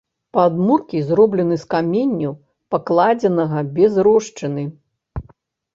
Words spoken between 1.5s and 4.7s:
з каменю, пакладзенага без рошчыны.